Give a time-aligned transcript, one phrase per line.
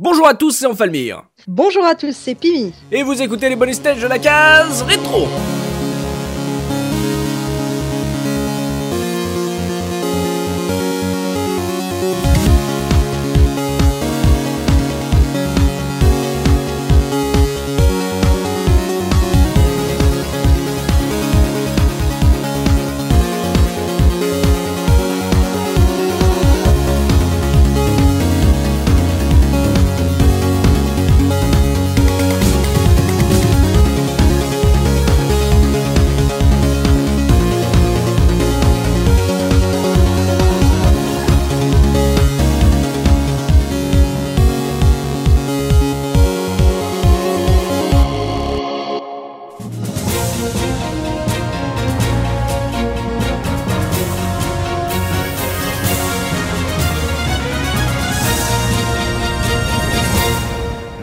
[0.00, 1.22] Bonjour à tous, c'est Enfalmir.
[1.46, 2.74] Bonjour à tous, c'est Pimi.
[2.90, 5.28] Et vous écoutez les bonus stages de la case rétro.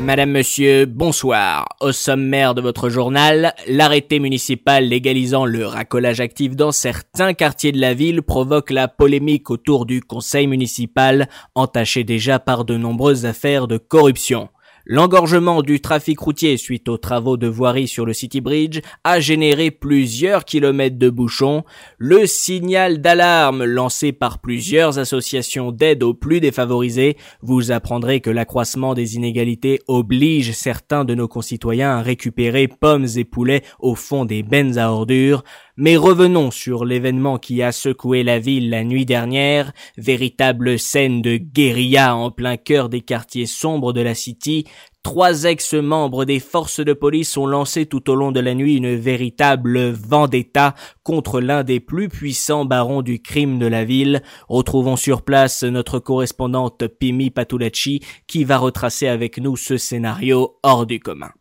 [0.03, 1.67] Madame, Monsieur, bonsoir.
[1.79, 7.79] Au sommaire de votre journal, l'arrêté municipal légalisant le racolage actif dans certains quartiers de
[7.79, 13.67] la ville provoque la polémique autour du conseil municipal, entaché déjà par de nombreuses affaires
[13.67, 14.49] de corruption.
[14.85, 19.69] L'engorgement du trafic routier suite aux travaux de voirie sur le City Bridge a généré
[19.69, 21.63] plusieurs kilomètres de bouchons.
[21.99, 27.15] Le signal d'alarme lancé par plusieurs associations d'aide aux plus défavorisés.
[27.41, 33.23] Vous apprendrez que l'accroissement des inégalités oblige certains de nos concitoyens à récupérer pommes et
[33.23, 35.43] poulets au fond des bennes à ordures.
[35.83, 41.37] Mais revenons sur l'événement qui a secoué la ville la nuit dernière, véritable scène de
[41.37, 44.65] guérilla en plein cœur des quartiers sombres de la City.
[45.01, 48.95] Trois ex-membres des forces de police ont lancé tout au long de la nuit une
[48.95, 54.21] véritable vendetta contre l'un des plus puissants barons du crime de la ville.
[54.49, 60.85] Retrouvons sur place notre correspondante Pimi Patulacci qui va retracer avec nous ce scénario hors
[60.85, 61.31] du commun.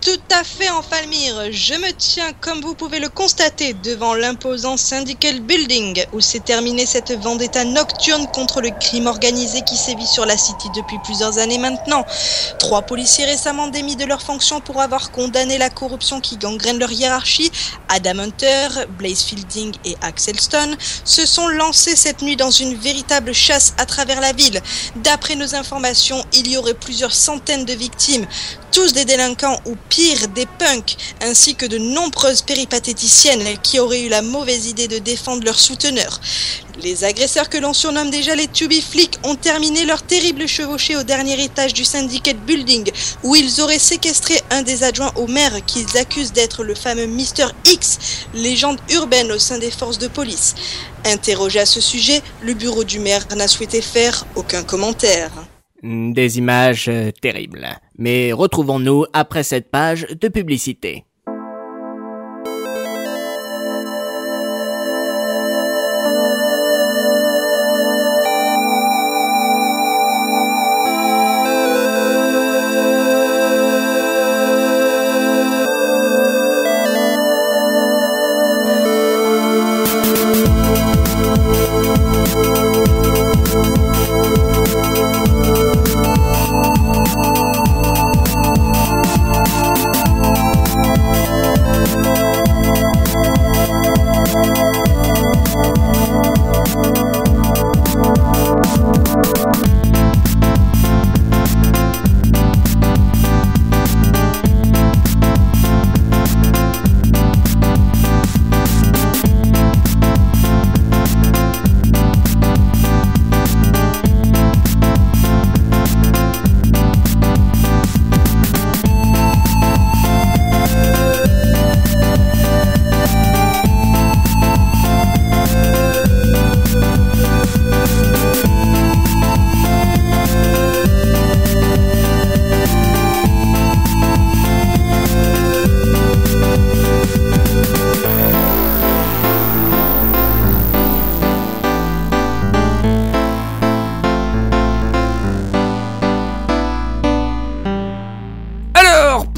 [0.00, 4.78] Tout à fait en Falmire, je me tiens, comme vous pouvez le constater, devant l'imposant
[4.78, 10.24] Syndical Building, où s'est terminée cette vendetta nocturne contre le crime organisé qui sévit sur
[10.24, 12.06] la City depuis plusieurs années maintenant.
[12.58, 16.90] Trois policiers récemment démis de leurs fonctions pour avoir condamné la corruption qui gangrène leur
[16.90, 17.52] hiérarchie,
[17.90, 23.34] Adam Hunter, Blaze Fielding et Axel Stone, se sont lancés cette nuit dans une véritable
[23.34, 24.62] chasse à travers la ville.
[24.96, 28.26] D'après nos informations, il y aurait plusieurs centaines de victimes
[28.72, 34.08] tous des délinquants ou pire des punks, ainsi que de nombreuses péripatéticiennes qui auraient eu
[34.08, 36.20] la mauvaise idée de défendre leurs souteneurs.
[36.82, 41.02] Les agresseurs que l'on surnomme déjà les Tubi Flics ont terminé leur terrible chevauchée au
[41.02, 42.90] dernier étage du Syndicate Building,
[43.24, 47.48] où ils auraient séquestré un des adjoints au maire qu'ils accusent d'être le fameux Mr.
[47.66, 47.98] X,
[48.32, 50.54] légende urbaine au sein des forces de police.
[51.04, 55.30] Interrogé à ce sujet, le bureau du maire n'a souhaité faire aucun commentaire.
[55.82, 57.66] Des images euh, terribles.
[57.96, 61.04] Mais retrouvons-nous après cette page de publicité.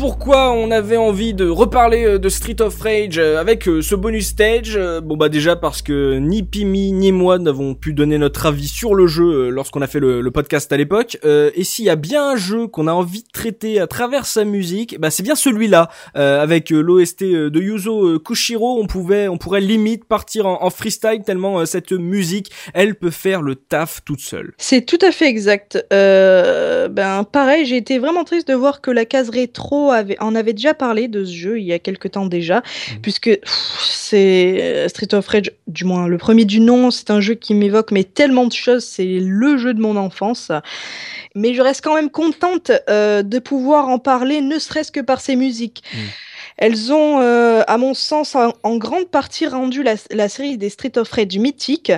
[0.02, 3.94] Pourquoi on avait envie de reparler euh, de Street of Rage euh, avec euh, ce
[3.94, 4.76] bonus stage.
[5.04, 8.96] Bon bah déjà parce que ni Pimi ni moi n'avons pu donner notre avis sur
[8.96, 11.18] le jeu lorsqu'on a fait le, podcast à l'époque.
[11.24, 14.44] et s'il y a bien un jeu qu'on a envie de traiter à travers sa
[14.44, 15.88] musique, bah c'est bien celui-là.
[16.14, 21.92] avec l'OST de Yuzo Kushiro, on pouvait, on pourrait limite partir en, freestyle tellement cette
[21.92, 24.54] musique, elle peut faire le taf toute seule.
[24.56, 25.84] C'est tout à fait exact.
[25.90, 30.52] ben pareil, j'ai été vraiment triste de voir que la case rétro avait, en avait
[30.52, 32.94] déjà parlé de ce jeu il y a quelques temps déjà, mmh.
[33.02, 37.34] puisque c'est euh, Street of Rage, du moins le premier du nom, c'est un jeu
[37.34, 40.50] qui m'évoque mais tellement de choses, c'est le jeu de mon enfance.
[41.34, 45.20] Mais je reste quand même contente euh, de pouvoir en parler, ne serait-ce que par
[45.20, 45.82] ses musiques.
[45.94, 45.98] Mmh.
[46.62, 51.10] Elles ont, euh, à mon sens, en, grande partie rendu la, série des Street of
[51.10, 51.90] Rage mythique.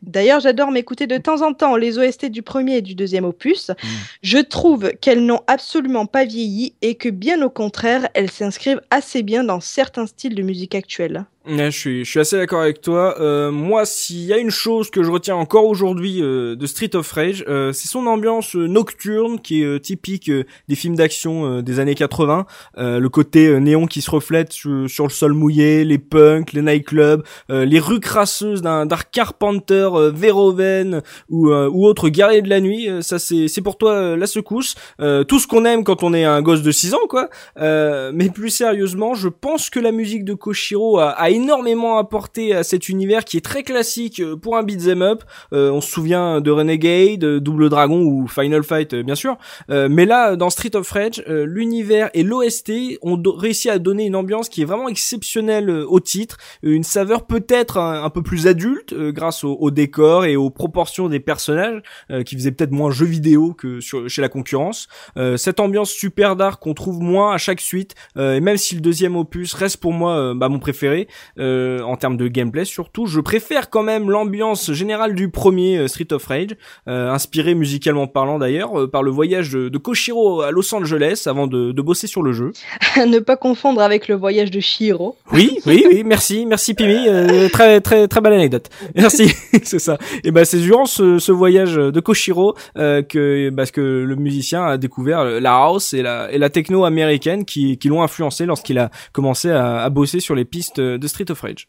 [0.00, 3.70] D'ailleurs, j'adore m'écouter de temps en temps les OST du premier et du deuxième opus.
[3.70, 3.74] Mm.
[4.22, 9.24] Je trouve qu'elles n'ont absolument pas vieilli et que, bien au contraire, elles s'inscrivent assez
[9.24, 11.24] bien dans certains styles de musique actuelle.
[11.46, 13.20] Je suis, je suis assez d'accord avec toi.
[13.20, 16.94] Euh, moi, s'il y a une chose que je retiens encore aujourd'hui euh, de Street
[16.94, 20.30] of Rage, euh, c'est son ambiance nocturne qui est typique
[20.68, 22.46] des films d'action des années 80.
[22.76, 27.22] le côté néon qui se reflète sur, sur, le sol mouillé, les punks, les nightclubs,
[27.48, 32.88] les rues crasseuses d'un Dark Carpenter, Verhoeven ou, ou autre guerrier de la nuit.
[33.00, 34.74] ça, c'est, c'est pour toi la secousse.
[34.98, 37.28] tout ce qu'on aime quand on est un gosse de 6 ans, quoi.
[37.56, 42.62] mais plus sérieusement, je pense que la musique de Koshiro a, a énormément apporté à
[42.62, 45.22] cet univers qui est très classique euh, pour un beat'em up.
[45.52, 49.36] Euh, on se souvient de Renegade, Double Dragon ou Final Fight euh, bien sûr.
[49.68, 54.48] mais là, dans Street of Rage, l'univers et l'OST ont réussi à donner une ambiance
[54.48, 59.70] qui est vraiment exceptionnelle au titre, une saveur peut-être un, peu plus adulte grâce au,
[59.70, 61.82] décor et aux proportions des personnages
[62.24, 64.88] qui faisaient peut-être moins jeux vidéo que sur, chez la concurrence.
[65.36, 69.16] cette ambiance super dark qu'on trouve moins à chaque suite, et même si le deuxième
[69.16, 71.08] opus reste pour moi bah, mon préféré,
[71.38, 73.06] euh, en termes de gameplay surtout.
[73.06, 76.50] Je préfère quand même l'ambiance générale du premier euh, Street of Rage,
[76.88, 81.72] euh, inspiré musicalement parlant d'ailleurs par le voyage de, Koshiro à Los Angeles avant de,
[81.82, 82.52] bosser sur le jeu.
[82.96, 85.16] ne pas confondre avec le voyage de Shiro.
[85.32, 87.08] Oui, oui, oui, merci, merci Pimi,
[87.52, 88.68] très très très belle anecdote.
[88.94, 89.32] Merci,
[89.64, 89.98] c'est ça.
[90.22, 95.24] Et ben c'est durant ce, voyage de Koshiro que parce que le musicien a découvert
[95.24, 99.50] la house et la et la techno américaine qui qui l'ont influencé lorsqu'il a commencé
[99.50, 101.68] à, à bosser sur les pistes de Street of Rage.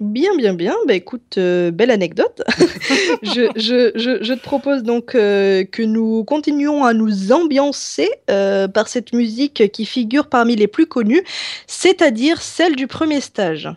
[0.00, 0.76] Bien, bien, bien.
[0.86, 2.42] Bah écoute, euh, belle anecdote.
[3.22, 8.68] je, je, je, je, te propose donc euh, que nous continuions à nous ambiancer euh,
[8.68, 11.24] par cette musique qui figure parmi les plus connues,
[11.66, 13.70] c'est-à-dire celle du premier stage.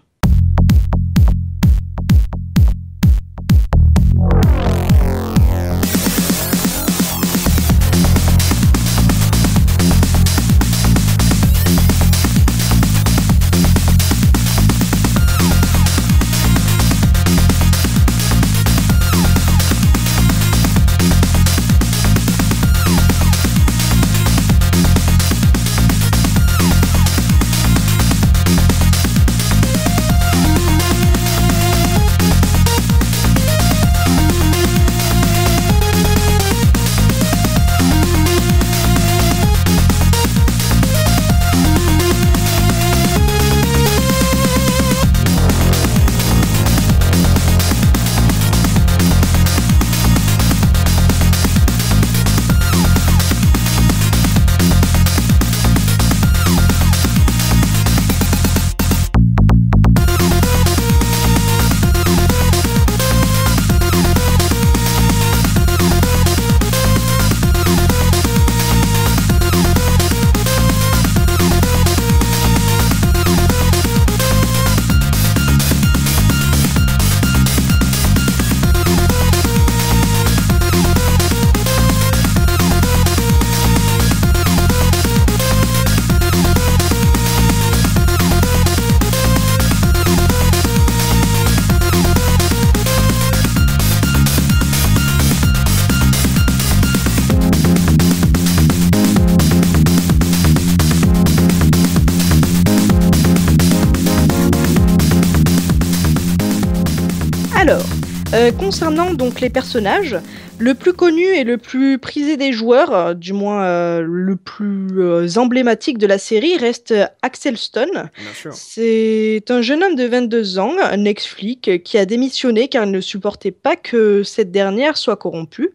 [108.58, 110.18] Concernant donc les personnages,
[110.60, 115.02] Le plus connu et le plus prisé des joueurs, euh, du moins euh, le plus
[115.02, 118.10] euh, emblématique de la série, reste Axel Stone.
[118.52, 123.02] C'est un jeune homme de 22 ans, un ex-flic, qui a démissionné car il ne
[123.02, 125.72] supportait pas que cette dernière soit corrompue.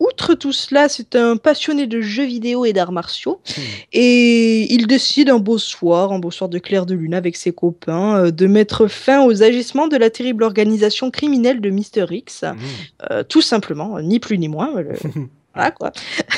[0.00, 3.40] Outre tout cela, c'est un passionné de jeux vidéo et d'arts martiaux.
[3.56, 3.60] Hmm.
[3.92, 7.52] Et il décide un beau soir, un beau soir de clair de lune avec ses
[7.52, 12.44] copains, euh, de mettre fin aux agissements de la terrible organisation criminelle de Mister X.
[13.10, 14.80] Euh, tout simplement, ni plus ni moins.
[14.80, 14.94] le-
[15.54, 15.90] Voilà quoi.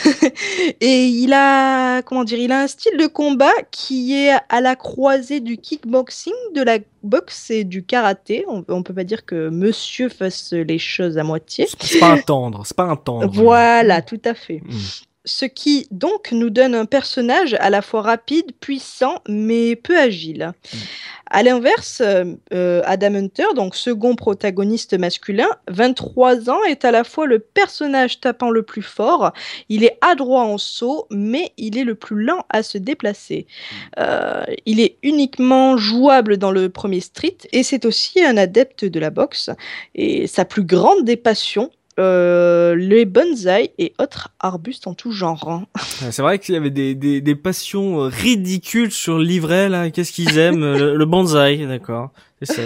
[0.81, 4.77] et il a, comment dire, il a un style de combat qui est à la
[4.77, 8.45] croisée du kickboxing, de la boxe et du karaté.
[8.47, 11.67] On, on peut pas dire que Monsieur fasse les choses à moitié.
[11.67, 13.29] C'est c'est pas un tendre, c'est pas un tendre.
[13.33, 14.63] Voilà, tout à fait.
[14.65, 14.77] Mm.
[15.29, 20.53] Ce qui donc nous donne un personnage à la fois rapide, puissant, mais peu agile.
[21.31, 27.05] À l'inverse, euh, euh, Adam Hunter, donc second protagoniste masculin, 23 ans, est à la
[27.05, 29.35] fois le personnage tapant le plus fort,
[29.69, 33.47] il est adroit en saut, mais il est le plus lent à se déplacer.
[33.99, 38.99] Euh, il est uniquement jouable dans le premier Street, et c'est aussi un adepte de
[38.99, 39.51] la boxe.
[39.95, 45.49] Et sa plus grande des passions, euh, les bonsaïs et autres arbustes en tout genre.
[45.49, 45.67] hein.
[46.11, 49.91] C'est vrai qu'il y avait des, des, des passions euh, ridicules sur livret, là.
[49.91, 52.11] Qu'est-ce qu'ils aiment euh, Le, le bonsaï, d'accord.
[52.41, 52.63] C'est ça.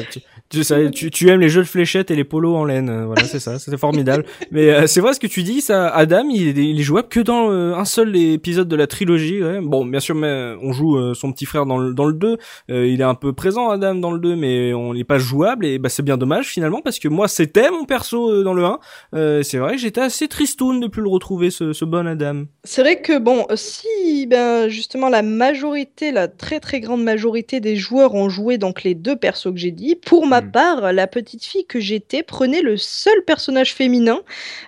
[0.53, 2.89] Tu, ça, tu, tu aimes les jeux de fléchettes et les polos en laine.
[2.89, 3.59] euh, Voilà, c'est ça.
[3.59, 4.25] C'était formidable.
[4.51, 5.89] Mais euh, c'est vrai ce que tu dis, ça.
[5.89, 9.43] Adam, il est, il est jouable que dans euh, un seul épisode de la trilogie.
[9.43, 9.61] Ouais.
[9.61, 12.13] Bon, bien sûr, mais euh, on joue euh, son petit frère dans le, dans le
[12.13, 12.37] 2.
[12.71, 15.65] Euh, il est un peu présent, Adam, dans le 2, mais on n'est pas jouable.
[15.67, 18.65] Et bah, c'est bien dommage, finalement, parce que moi, c'était mon perso euh, dans le
[18.65, 18.79] 1.
[19.15, 22.45] Euh, c'est vrai que j'étais assez tristoun de plus le retrouver, ce, ce bon Adam.
[22.65, 27.77] C'est vrai que bon, si ben justement la majorité, la très très grande majorité des
[27.77, 31.45] joueurs ont joué donc les deux persos que j'ai dit, pour ma Part, la petite
[31.45, 34.21] fille que j'étais prenait le seul personnage féminin,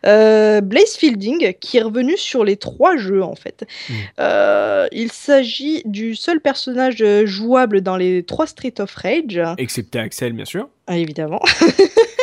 [0.06, 3.66] euh, Blaze Fielding, qui est revenu sur les trois jeux en fait.
[3.88, 3.92] Mm.
[4.20, 9.40] Euh, il s'agit du seul personnage euh, jouable dans les trois Street of Rage.
[9.58, 10.68] Excepté Axel, bien sûr.
[10.86, 11.40] Ah, évidemment.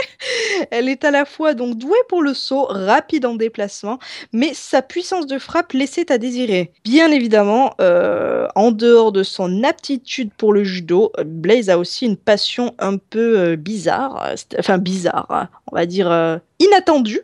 [0.69, 3.99] Elle est à la fois donc douée pour le saut, rapide en déplacement,
[4.33, 6.71] mais sa puissance de frappe laissait à désirer.
[6.83, 12.17] Bien évidemment, euh, en dehors de son aptitude pour le judo, Blaze a aussi une
[12.17, 17.21] passion un peu euh, bizarre, euh, enfin bizarre, hein, on va dire inattendue,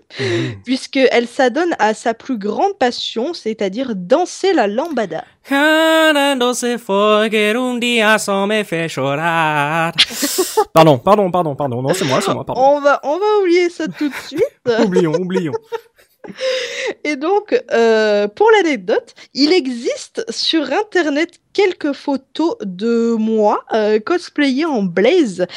[0.66, 5.24] puisqu'elle s'adonne à sa plus grande passion, c'est-à-dire danser la lambada.
[10.74, 11.82] Pardon, pardon, pardon, pardon.
[11.82, 12.62] Non, c'est moi, c'est moi, pardon.
[12.62, 14.44] On va, on va oublier ça tout de suite.
[14.84, 15.54] Oublions, oublions.
[17.04, 24.66] Et donc, euh, pour l'anecdote, il existe sur Internet quelques photos de moi euh, cosplayée
[24.66, 25.48] en Blaze,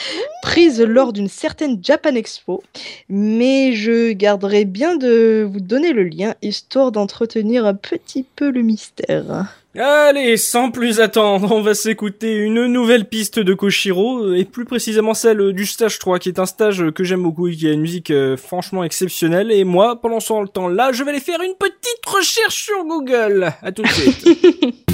[0.43, 2.62] prises lors d'une certaine Japan Expo.
[3.09, 8.62] Mais je garderai bien de vous donner le lien, histoire d'entretenir un petit peu le
[8.62, 9.60] mystère.
[9.79, 15.15] Allez, sans plus attendre, on va s'écouter une nouvelle piste de Koshiro, et plus précisément
[15.15, 17.83] celle du stage 3, qui est un stage que j'aime beaucoup et qui a une
[17.83, 19.53] musique euh, franchement exceptionnelle.
[19.53, 23.53] Et moi, pendant ce temps-là, je vais aller faire une petite recherche sur Google.
[23.62, 24.87] À tout de suite.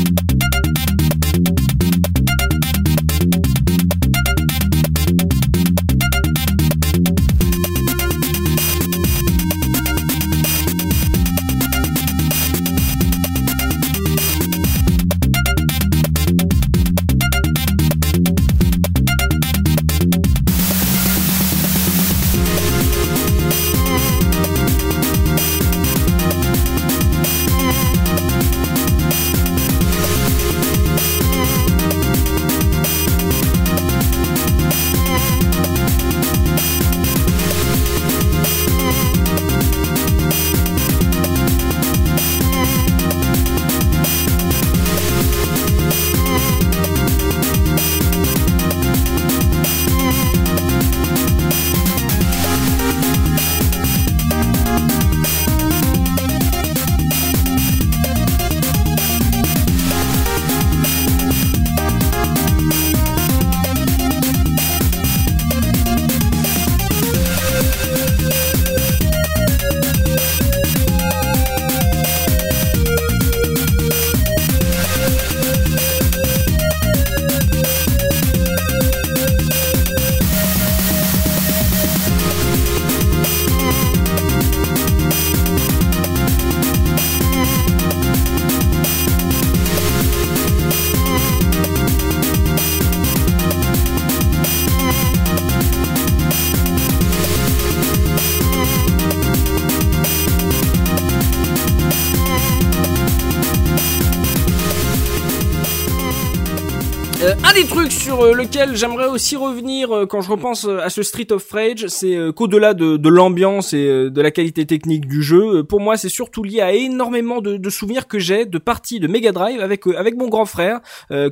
[108.16, 111.86] sur euh, lequel j'aimerais aussi revenir euh, quand je repense à ce Street of Rage,
[111.88, 116.08] c'est qu'au-delà de, de l'ambiance et de la qualité technique du jeu, pour moi c'est
[116.08, 119.86] surtout lié à énormément de, de souvenirs que j'ai de parties de Mega Drive avec
[119.86, 120.80] avec mon grand frère.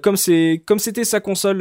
[0.03, 1.59] comme c'est comme c'était sa console,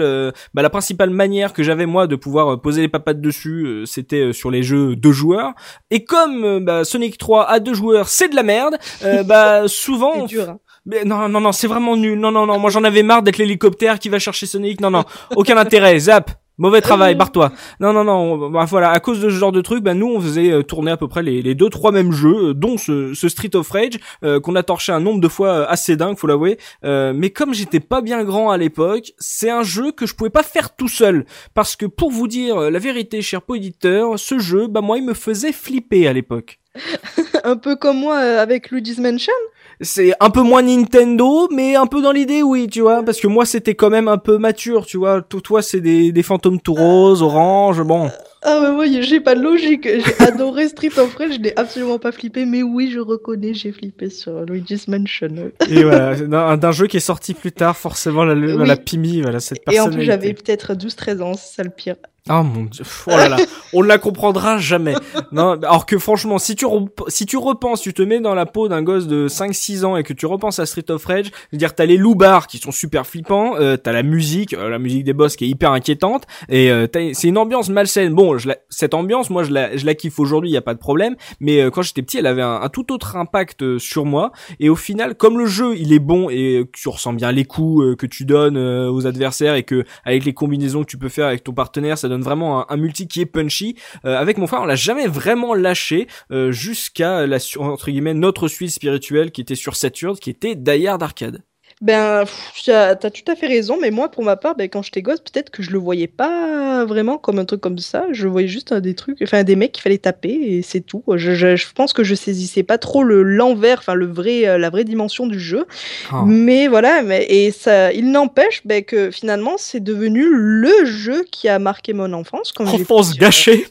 [0.54, 4.52] bah, la principale manière que j'avais moi de pouvoir poser les papates dessus, c'était sur
[4.52, 5.54] les jeux deux joueurs.
[5.92, 8.78] Et comme bah, Sonic 3 à deux joueurs, c'est de la merde,
[9.26, 10.28] bah souvent.
[10.28, 10.50] C'est dur.
[10.50, 10.60] Hein.
[10.86, 12.20] Mais non, non, non, c'est vraiment nul.
[12.20, 12.60] Non, non, non.
[12.60, 14.82] Moi, j'en avais marre d'être l'hélicoptère qui va chercher Sonic.
[14.82, 15.04] Non, non.
[15.36, 15.98] Aucun intérêt.
[16.00, 16.32] Zap.
[16.60, 17.52] Mauvais travail, barre-toi.
[17.80, 18.50] Non, non, non.
[18.52, 20.92] Bah, voilà, à cause de ce genre de truc, bah, nous, on faisait euh, tourner
[20.92, 24.00] à peu près les, les deux, trois mêmes jeux, euh, dont ce, Street of Rage,
[24.24, 26.60] euh, qu'on a torché un nombre de fois assez dingue, faut l'avouer.
[26.84, 30.44] mais comme j'étais pas bien grand à l'époque, c'est un jeu que je pouvais pas
[30.44, 31.26] faire tout seul.
[31.56, 35.16] Parce que pour vous dire la vérité, cher éditeur, ce jeu, bah, moi, il me
[35.16, 36.60] faisait flipper à l'époque.
[37.44, 39.34] un peu comme moi avec Luigi's Mansion
[39.82, 43.28] c'est un peu moins Nintendo, mais un peu dans l'idée, oui, tu vois, parce que
[43.28, 45.22] moi c'était quand même un peu mature, tu vois.
[45.22, 48.10] Tout toi c'est des, des fantômes tout roses, orange, bon.
[48.46, 49.88] Ah ouais, ouais, j'ai pas de logique.
[49.88, 53.72] J'ai adoré Street of Rage, je n'ai absolument pas flippé, mais oui, je reconnais, j'ai
[53.72, 55.52] flippé sur Luigi's Mansion.
[55.70, 59.64] Et voilà, d'un jeu qui est sorti plus tard, forcément, la, la Pimi, voilà, cette
[59.64, 59.76] personnalité.
[59.76, 61.96] Et en plus, j'avais peut-être 12-13 ans, c'est ça le pire.
[62.30, 63.38] Oh mon dieu, oh là là,
[63.74, 64.94] on ne la comprendra jamais.
[65.34, 66.66] Non, alors que franchement, si tu
[67.10, 70.04] si tu repenses, tu te mets dans la peau d'un gosse de 5-6 ans et
[70.04, 72.72] que tu repenses à Street of Rage, je veux dire, t'as les loupards qui sont
[72.72, 76.24] super flippants, euh, t'as la musique, euh, la musique des boss qui est hyper inquiétante,
[76.48, 78.14] et euh, c'est une ambiance malsaine.
[78.14, 80.76] Bon, je la, cette ambiance, moi, je la, je la kiffe aujourd'hui, y a pas
[80.76, 84.32] de problème, mais euh, quand j'étais petit, elle avait un, tout autre impact sur moi.
[84.62, 87.44] Et au final, comme le jeu, il est bon et que tu ressens bien les
[87.44, 91.28] coups que tu donnes aux adversaires et que avec les combinaisons que tu peux faire
[91.28, 93.76] avec ton partenaire, ça vraiment un, multi qui est punchy.
[94.06, 98.48] Euh, avec mon frère, on l'a jamais vraiment lâché euh, jusqu'à la entre guillemets notre
[98.48, 101.44] suite spirituelle qui était sur Saturn, qui était Die Arcade.
[101.84, 102.24] Ben,
[102.56, 105.20] tu as, tout à fait raison, mais moi, pour ma part, ben, quand j'étais gosse,
[105.20, 108.06] peut-être que je le voyais pas vraiment comme un truc comme ça.
[108.12, 111.04] Je voyais juste des trucs, enfin des mecs qu'il fallait taper et c'est tout.
[111.14, 114.86] Je, pense que je saisissais pas trop le l'envers, enfin le vrai, euh, la vraie
[114.86, 115.66] dimension du jeu.
[116.10, 116.24] Ah.
[116.26, 121.50] Mais voilà, mais, et ça, il n'empêche ben, que finalement, c'est devenu le jeu qui
[121.50, 122.54] a marqué mon enfance.
[122.54, 123.68] Quand enfance gâchée.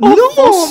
[0.00, 0.14] Non,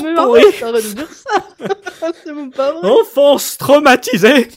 [0.02, 1.44] mais arrête, arrête de dire ça.
[2.24, 2.90] c'est même pas vrai.
[2.90, 4.48] Enfance traumatisée.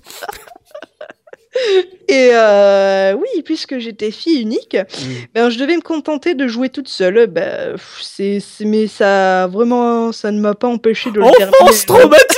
[2.09, 5.35] Et euh, oui, puisque j'étais fille unique, mm.
[5.35, 7.27] ben, je devais me contenter de jouer toute seule.
[7.27, 11.51] Ben, c'est, mais ça, vraiment, ça ne m'a pas empêché de le faire.
[11.61, 12.29] Enfance traumatisée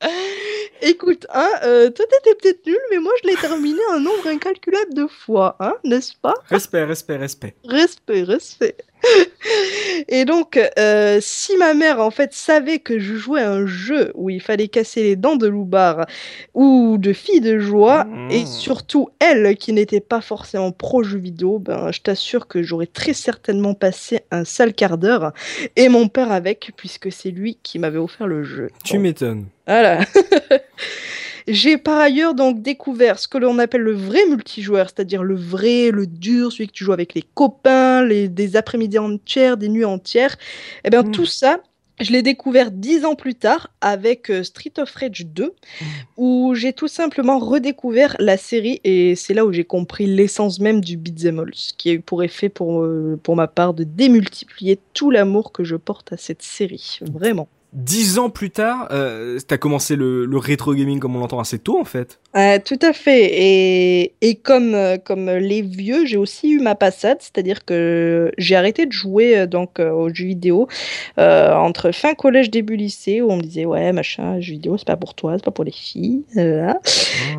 [0.82, 4.94] Écoute, hein, euh, toi t'étais peut-être nul, mais moi je l'ai terminé un nombre incalculable
[4.94, 6.34] de fois, hein, n'est-ce pas?
[6.48, 7.54] Respect, respect, respect.
[7.64, 8.76] Respect, respect.
[10.08, 14.12] Et donc, euh, si ma mère en fait savait que je jouais à un jeu
[14.14, 16.06] où il fallait casser les dents de Loubar
[16.54, 18.46] ou de Fille de joie, et mmh.
[18.46, 23.12] surtout elle qui n'était pas forcément pro jeu vidéo, ben je t'assure que j'aurais très
[23.12, 25.32] certainement passé un sale quart d'heure
[25.76, 28.70] et mon père avec, puisque c'est lui qui m'avait offert le jeu.
[28.84, 29.46] Tu m'étonnes.
[29.66, 30.00] Voilà.
[31.48, 35.90] J'ai par ailleurs donc découvert ce que l'on appelle le vrai multijoueur, c'est-à-dire le vrai,
[35.90, 39.84] le dur, celui que tu joues avec les copains, les, des après-midi entières, des nuits
[39.84, 40.36] entières.
[40.84, 41.10] Eh bien mmh.
[41.12, 41.60] tout ça,
[42.00, 45.84] je l'ai découvert dix ans plus tard avec euh, Street of Rage 2, mmh.
[46.16, 50.80] où j'ai tout simplement redécouvert la série et c'est là où j'ai compris l'essence même
[50.80, 53.84] du beat'em all, ce qui a eu pour effet pour, euh, pour ma part de
[53.84, 56.98] démultiplier tout l'amour que je porte à cette série.
[57.02, 61.38] Vraiment dix ans plus tard, euh, t'as commencé le, le rétro gaming comme on l'entend
[61.38, 62.18] assez tôt en fait.
[62.36, 63.28] Euh, tout à fait.
[63.32, 68.54] Et, et comme, euh, comme les vieux, j'ai aussi eu ma passade, c'est-à-dire que j'ai
[68.54, 70.68] arrêté de jouer euh, donc aux jeux vidéo
[71.16, 74.96] entre fin collège début lycée où on me disait ouais machin jeux vidéo c'est pas
[74.96, 76.22] pour toi, c'est pas pour les filles.
[76.36, 76.74] Hein.
[76.74, 76.80] Ah.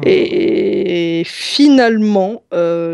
[0.05, 2.43] Et, finalement,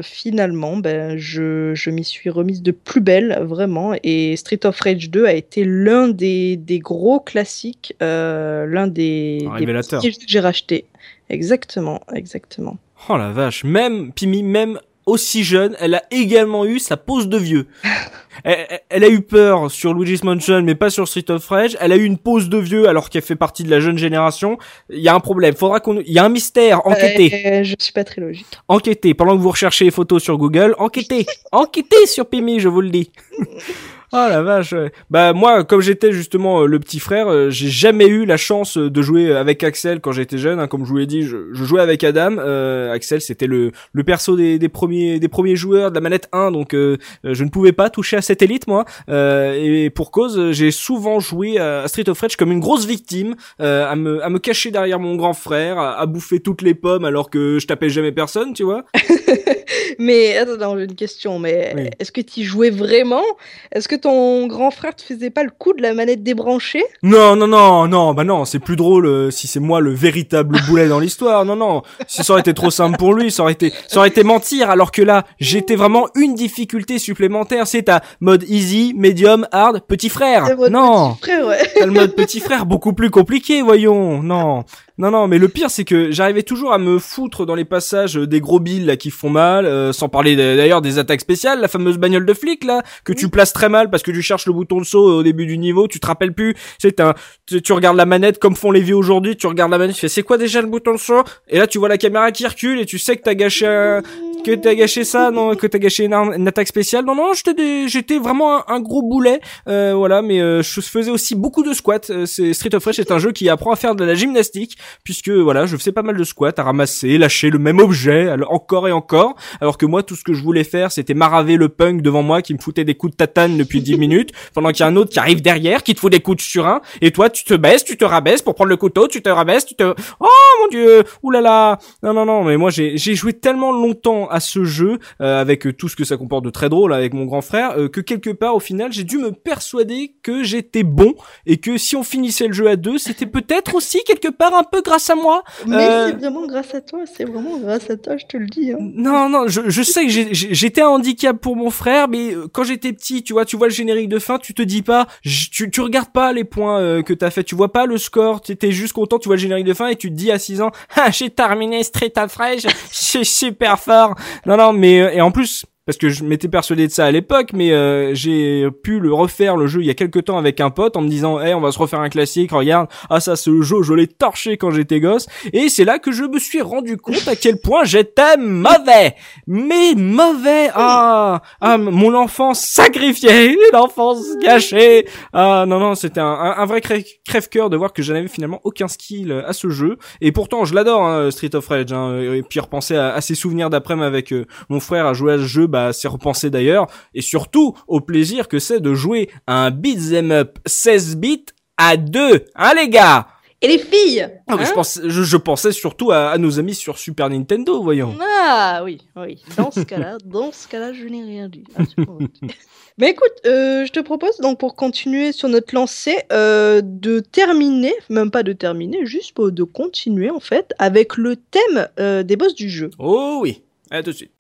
[0.04, 3.94] finalement, ben je, je m'y suis remise de plus belle vraiment.
[4.04, 9.48] Et Street of Rage 2 a été l'un des, des gros classique, euh, l'un des,
[9.60, 10.86] des que j'ai racheté.
[11.30, 12.78] Exactement, exactement.
[13.10, 17.38] Oh la vache, même Pimi, même aussi jeune, elle a également eu sa pose de
[17.38, 17.68] vieux.
[18.44, 21.78] elle, a eu peur sur Luigi's Mansion, mais pas sur Street of Rage.
[21.82, 24.58] Elle a eu une pose de vieux alors qu'elle fait partie de la jeune génération.
[24.90, 25.54] Il y a un problème.
[25.54, 26.86] Faudra qu'on, il y a un mystère.
[26.88, 27.46] Enquêtez.
[27.46, 28.48] Euh, je suis pas très logique.
[28.68, 29.14] Enquêtez.
[29.14, 31.26] Pendant que vous recherchez les photos sur Google, enquêtez.
[31.52, 33.12] enquêtez sur Pimi, je vous le dis.
[34.14, 34.72] Oh la vache.
[34.72, 34.92] ouais.
[35.10, 38.78] Bah moi, comme j'étais justement euh, le petit frère, euh, j'ai jamais eu la chance
[38.78, 40.60] euh, de jouer avec Axel quand j'étais jeune.
[40.62, 40.68] hein.
[40.68, 42.38] Comme je vous l'ai dit, je, je jouais avec Adam.
[42.40, 46.30] Euh, Axel, c'était le le perso des, des premiers des premiers joueurs de la manette
[46.32, 48.86] 1, donc je ne pouvais pas toucher à cette élite moi.
[49.10, 53.36] Euh, et pour cause, j'ai souvent joué à Street of Rage comme une grosse victime,
[53.62, 56.74] euh, à me à me cacher derrière mon grand frère, à, à bouffer toutes les
[56.76, 58.86] pommes alors que je tapais jamais personne, tu vois.
[60.00, 61.40] Mais attends, attends, j'ai une question.
[61.40, 61.90] Mais Oui.
[62.00, 63.24] est-ce que tu jouais vraiment?
[63.72, 66.84] Est-ce que ton grand frère te faisait pas le coup de la manette débranchée?
[67.04, 70.58] Non, non, non, non, bah non, c'est plus drôle euh, si c'est moi le véritable
[70.68, 71.46] boulet dans l'histoire.
[71.46, 74.10] Non, non, si ça aurait été trop simple pour lui, ça aurait été, ça aurait
[74.10, 74.70] été mentir.
[74.70, 77.68] Alors que là, j'étais vraiment une difficulté supplémentaire.
[77.68, 80.56] C'est à mode easy, medium, hard, petit frère.
[80.70, 81.72] Non, petit frère, ouais.
[81.76, 84.22] t'as le mode petit frère beaucoup plus compliqué, voyons.
[84.24, 84.64] Non,
[84.98, 88.18] non, non, mais le pire c'est que j'arrivais toujours à me foutre dans les passages
[88.18, 91.60] euh, des gros billes là qui font mal, euh, sans parler d'ailleurs des attaques spéciales,
[91.62, 94.48] la fameuse bagnole de flic là que tu places très mal parce que tu cherches
[94.48, 97.14] le bouton de saut au début du niveau, tu te rappelles plus, c'est un,
[97.46, 100.02] tu, tu regardes la manette comme font les vieux aujourd'hui, tu regardes la manette, tu
[100.02, 101.24] fais c'est quoi déjà le bouton de saut?
[101.48, 104.02] Et là tu vois la caméra qui recule et tu sais que t'as gâché un,
[104.44, 107.04] que t'as gâché ça, non, que t'as gâché une, arme- une attaque spéciale.
[107.06, 110.80] Non, non, j'étais des- j'étais vraiment un, un gros boulet, euh, voilà, mais euh, je
[110.82, 112.00] faisais aussi beaucoup de squats.
[112.10, 114.78] Euh, c'est Street of Rage c'est un jeu qui apprend à faire de la gymnastique,
[115.04, 118.88] puisque voilà, je faisais pas mal de squats, à ramasser, lâcher le même objet, encore
[118.88, 122.02] et encore, alors que moi, tout ce que je voulais faire, c'était maraver le punk
[122.02, 124.84] devant moi qui me foutait des coups de tatane depuis 10 minutes, pendant qu'il y
[124.84, 127.30] a un autre qui arrive derrière, qui te fout des coups de surin, et toi,
[127.30, 129.94] tu te baisses, tu te rabaisses pour prendre le couteau, tu te rabaisses, tu te...
[130.20, 130.28] Oh
[130.62, 134.64] mon dieu, oulala, non non non, mais moi j'ai j'ai joué tellement longtemps à ce
[134.64, 137.42] jeu euh, avec euh, tout ce que ça comporte de très drôle avec mon grand
[137.42, 141.14] frère euh, que quelque part au final j'ai dû me persuader que j'étais bon
[141.46, 144.64] et que si on finissait le jeu à deux, c'était peut-être aussi quelque part un
[144.64, 145.44] peu grâce à moi.
[145.66, 148.46] Mais Euh, c'est vraiment grâce à toi, c'est vraiment grâce à toi, je te le
[148.48, 148.72] dis.
[148.72, 148.78] Hein.
[148.80, 152.64] Non, non, je, je sais que j'étais un handicap pour mon frère, mais euh, quand
[152.64, 155.70] j'étais petit, tu vois, tu vois le générique de fin, tu te dis pas, tu,
[155.70, 158.52] tu regardes pas les points euh, que t'as fait, tu vois pas le score, tu
[158.52, 160.62] étais juste content, tu vois le générique de fin et tu te dis à 6
[160.62, 164.16] ans, ah, j'ai terminé Street of Rage, c'est super fort.
[164.46, 165.66] Non, non, mais euh, et en plus.
[165.88, 169.58] Parce que je m'étais persuadé de ça à l'époque, mais euh, j'ai pu le refaire
[169.58, 171.62] le jeu il y a quelques temps avec un pote en me disant, hey, on
[171.62, 175.00] va se refaire un classique, regarde, ah ça ce jeu je l'ai torché quand j'étais
[175.00, 179.16] gosse, et c'est là que je me suis rendu compte à quel point j'étais mauvais
[179.48, 180.70] mais mauvais.
[180.74, 185.08] Ah, ah, mon enfance sacrifiée, une enfance gâchée.
[185.34, 188.88] Ah, non, non, c'était un, vrai crè- crève-cœur de voir que je n'avais finalement aucun
[188.88, 189.98] skill à ce jeu.
[190.22, 191.92] Et pourtant, je l'adore, hein, Street of Rage.
[191.94, 195.34] Hein, et puis repenser à, à ces souvenirs d'après-midi avec euh, mon frère à jouer
[195.34, 196.88] à ce jeu, bah, c'est repenser d'ailleurs.
[197.14, 201.46] Et surtout, au plaisir que c'est de jouer à un beat'em up 16 bits
[201.78, 203.28] à deux, hein, les gars?
[203.60, 204.28] Et les filles?
[204.48, 204.72] Ah, je, hein?
[204.76, 208.14] pensais, je, je pensais surtout à, à nos amis sur Super Nintendo, voyons.
[208.22, 209.42] Ah oui, oui.
[209.58, 211.64] Dans ce cas-là, dans ce cas-là, je n'ai rien dit.
[211.76, 212.48] Absolument rien dit.
[213.00, 217.94] Mais écoute, euh, je te propose donc pour continuer sur notre lancée euh, de terminer,
[218.10, 222.36] même pas de terminer, juste pour- de continuer en fait avec le thème euh, des
[222.38, 222.90] boss du jeu.
[223.00, 224.32] Oh oui, à tout de suite.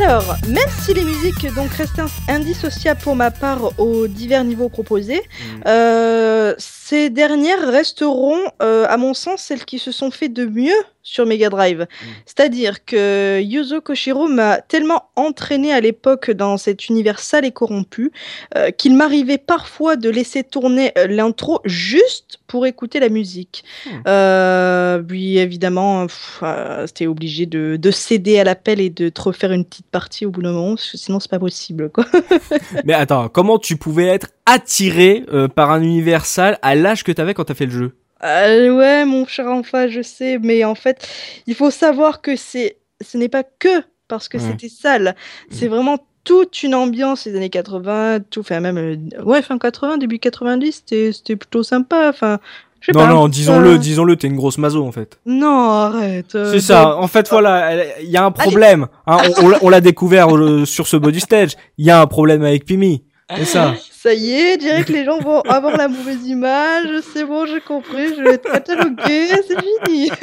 [0.00, 5.20] Alors, même si les musiques donc restent indissociables pour ma part aux divers niveaux proposés,
[5.22, 5.62] Mm.
[5.66, 10.80] euh, ces dernières resteront, euh, à mon sens, celles qui se sont fait de mieux
[11.08, 11.86] sur Mega Drive.
[12.26, 18.12] C'est-à-dire que Yuzo Koshiro m'a tellement entraîné à l'époque dans cet univers sale et corrompu
[18.56, 23.64] euh, qu'il m'arrivait parfois de laisser tourner euh, l'intro juste pour écouter la musique.
[24.06, 26.06] Euh, puis évidemment,
[26.42, 30.26] euh, c'était obligé de, de céder à l'appel et de te refaire une petite partie
[30.26, 31.90] au bout d'un moment, parce que sinon c'est pas possible.
[31.90, 32.04] Quoi.
[32.84, 37.32] Mais attends, comment tu pouvais être attiré par un univers sale à l'âge que t'avais
[37.32, 37.94] quand t'as fait le jeu?
[38.24, 41.06] Euh, ouais, mon cher enfant, je sais, mais en fait,
[41.46, 44.44] il faut savoir que c'est, ce n'est pas que parce que Ouais.
[44.50, 45.14] c'était sale,
[45.50, 49.98] c'est vraiment toute une ambiance des années 80, tout, enfin même, euh, ouais, fin 80,
[49.98, 52.38] début 90, c'était, c'était plutôt sympa, enfin,
[52.80, 53.12] je sais Non, pas.
[53.12, 55.18] non, disons-le, euh, disons-le, t'es une grosse mazo en fait.
[55.26, 56.34] Non, arrête.
[56.34, 56.96] euh, C'est ça.
[56.96, 58.86] En fait, voilà, il y a un problème.
[59.06, 61.52] hein, on on l'a- on l'a découvert euh, sur ce body stage.
[61.76, 63.04] Il y a un problème avec Pimi.
[63.36, 63.74] C'est ça.
[63.90, 68.14] Ça y est, que les gens vont avoir la mauvaise image, c'est bon, j'ai compris,
[68.16, 70.10] je vais être catalogué, c'est fini.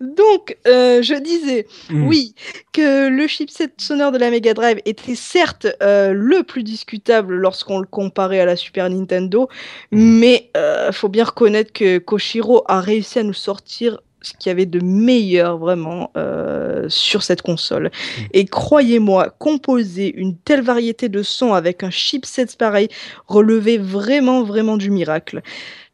[0.00, 2.06] Donc, euh, je disais, Mm.
[2.08, 2.34] oui,
[2.72, 7.78] que le chipset sonore de la Mega Drive était certes euh, le plus discutable lorsqu'on
[7.78, 9.48] le comparait à la Super Nintendo,
[9.92, 14.52] mais euh, faut bien reconnaître que Koshiro a réussi à nous sortir ce qu'il y
[14.52, 17.90] avait de meilleur vraiment euh, sur cette console.
[18.32, 22.88] Et croyez-moi, composer une telle variété de sons avec un chipset pareil
[23.26, 25.42] relevait vraiment, vraiment du miracle.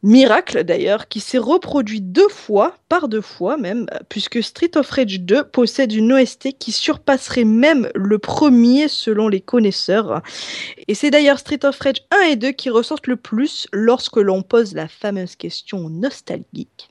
[0.03, 5.21] Miracle d'ailleurs qui s'est reproduit deux fois, par deux fois même, puisque Street of Rage
[5.21, 10.23] 2 possède une OST qui surpasserait même le premier selon les connaisseurs.
[10.89, 14.43] Et c'est d'ailleurs Street of Rage 1 et 2 qui ressortent le plus lorsque l'on
[14.43, 16.89] pose la fameuse question nostalgique.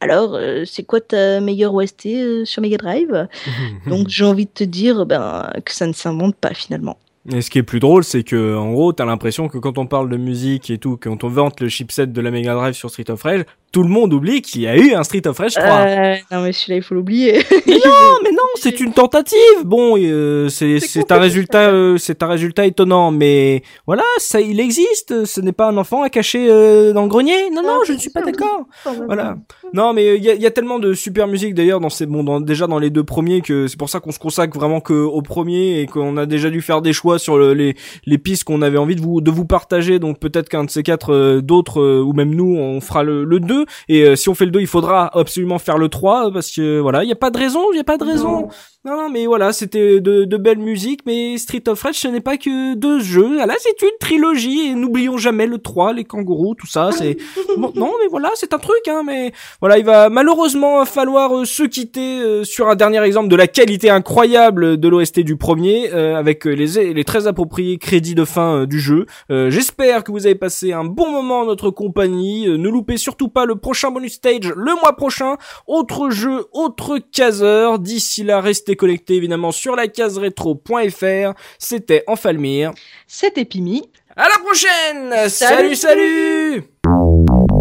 [0.00, 3.28] Alors, euh, c'est quoi ta meilleure OST euh, sur Mega Drive?
[3.86, 6.98] Donc j'ai envie de te dire ben, que ça ne s'invente pas finalement.
[7.30, 9.86] Et ce qui est plus drôle, c'est que en gros, t'as l'impression que quand on
[9.86, 12.90] parle de musique et tout, quand on vante le chipset de la Mega Drive sur
[12.90, 15.54] Street of Rage, tout le monde oublie qu'il y a eu un Street of Rage
[15.54, 15.64] 3.
[15.66, 17.42] Euh, non mais celui-là il faut l'oublier.
[17.66, 19.38] Non, mais non, c'est une tentative.
[19.64, 24.60] Bon, euh, c'est C'est un résultat, euh, c'est un résultat étonnant, mais voilà, ça, il
[24.60, 25.24] existe.
[25.24, 27.50] Ce n'est pas un enfant à cacher euh, dans le grenier.
[27.50, 28.66] Non, non, je ne suis pas d'accord.
[29.06, 29.36] Voilà.
[29.72, 32.22] Non, mais il y a, y a tellement de super musique d'ailleurs dans ces bon,
[32.22, 34.92] dans, déjà dans les deux premiers que c'est pour ça qu'on se consacre vraiment que
[34.92, 38.44] au premier et qu'on a déjà dû faire des choix sur le- les les pistes
[38.44, 39.98] qu'on avait envie de vous de vous partager.
[39.98, 43.24] Donc peut-être qu'un de ces quatre, euh, d'autres euh, ou même nous, on fera le,
[43.24, 46.30] le 2 Et euh, si on fait le 2 il faudra absolument faire le 3
[46.32, 48.48] parce que voilà, il y a pas de raison, il y a pas de raison.
[48.84, 52.20] Non, non, mais voilà, c'était de, de belles musiques, mais Street of Rage, ce n'est
[52.20, 53.38] pas que deux jeux.
[53.40, 57.16] Ah, Là, c'est une trilogie, et n'oublions jamais le 3, les kangourous, tout ça, c'est...
[57.56, 61.44] Bon, non, mais voilà, c'est un truc, hein, mais voilà, il va malheureusement falloir euh,
[61.44, 65.92] se quitter euh, sur un dernier exemple de la qualité incroyable de l'OST du premier,
[65.92, 69.06] euh, avec euh, les, les très appropriés crédits de fin du jeu.
[69.30, 72.48] Euh, J'espère que vous avez passé un bon moment en notre compagnie.
[72.48, 75.36] Euh, ne loupez surtout pas le prochain bonus stage le mois prochain.
[75.66, 77.78] Autre jeu, autre caseur.
[77.78, 81.34] D'ici là, restez connectés évidemment sur la case rétro.fr.
[81.58, 82.72] C'était Enfalmir.
[83.06, 83.82] C'était Pimi.
[84.16, 85.76] À la prochaine Salut.
[85.76, 87.51] salut, salut